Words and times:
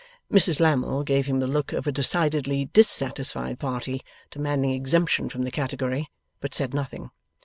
Mrs 0.33 0.59
Lammle 0.59 1.03
gave 1.03 1.27
him 1.27 1.39
the 1.41 1.45
look 1.45 1.73
of 1.73 1.85
a 1.85 1.91
decidedly 1.91 2.65
dissatisfied 2.73 3.59
party 3.59 4.01
demanding 4.31 4.71
exemption 4.71 5.29
from 5.29 5.43
the 5.43 5.51
category; 5.51 6.09
but 6.39 6.55
said 6.55 6.73
nothing. 6.73 7.11